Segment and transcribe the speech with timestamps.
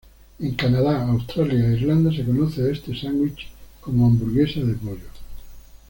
[0.39, 3.51] En Canadá, Australia e Irlanda se conoce a este sándwich,
[3.81, 5.09] como hamburguesa de pollo.